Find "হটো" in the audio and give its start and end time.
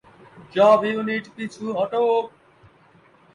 1.77-2.03